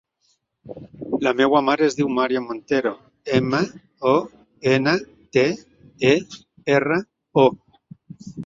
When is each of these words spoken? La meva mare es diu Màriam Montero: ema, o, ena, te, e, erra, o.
La 1.27 1.33
meva 1.41 1.59
mare 1.67 1.85
es 1.87 1.97
diu 1.99 2.09
Màriam 2.15 2.47
Montero: 2.51 2.93
ema, 3.41 3.61
o, 4.15 4.15
ena, 4.73 4.97
te, 5.39 5.45
e, 6.13 6.15
erra, 6.79 7.03
o. 7.45 7.49